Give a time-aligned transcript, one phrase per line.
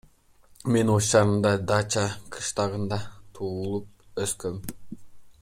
[0.71, 2.07] Мен Ош шаарынын Дача
[2.37, 2.99] кыштагында
[3.35, 4.59] туулуп өскөм.